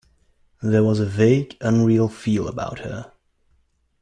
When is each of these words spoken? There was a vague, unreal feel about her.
There 0.63 0.83
was 0.83 0.99
a 0.99 1.05
vague, 1.05 1.55
unreal 1.61 2.09
feel 2.09 2.47
about 2.47 2.79
her. 2.79 3.11